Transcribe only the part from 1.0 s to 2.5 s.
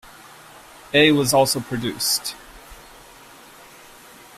was also produced.